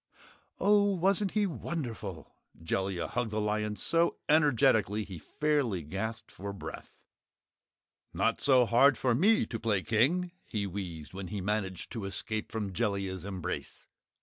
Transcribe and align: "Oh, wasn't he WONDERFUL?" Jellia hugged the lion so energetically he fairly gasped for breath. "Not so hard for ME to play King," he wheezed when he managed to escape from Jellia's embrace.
"Oh, 0.59 0.95
wasn't 0.95 1.33
he 1.37 1.45
WONDERFUL?" 1.45 2.33
Jellia 2.63 3.05
hugged 3.07 3.29
the 3.29 3.39
lion 3.39 3.75
so 3.75 4.17
energetically 4.27 5.03
he 5.03 5.19
fairly 5.19 5.83
gasped 5.83 6.31
for 6.31 6.51
breath. 6.53 6.95
"Not 8.11 8.41
so 8.41 8.65
hard 8.65 8.97
for 8.97 9.13
ME 9.13 9.45
to 9.45 9.59
play 9.59 9.83
King," 9.83 10.31
he 10.47 10.65
wheezed 10.65 11.13
when 11.13 11.27
he 11.27 11.39
managed 11.39 11.91
to 11.91 12.05
escape 12.05 12.51
from 12.51 12.73
Jellia's 12.73 13.25
embrace. 13.25 13.89